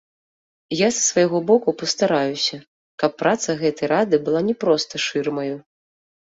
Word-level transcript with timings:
Я 0.75 0.87
са 0.99 1.03
свайго 1.09 1.41
боку 1.51 1.69
пастараюся, 1.81 2.57
каб 3.05 3.11
праца 3.21 3.49
гэтай 3.61 3.87
рады 3.95 4.15
была 4.27 4.45
не 4.51 4.59
проста 4.67 4.93
шырмаю. 5.09 5.57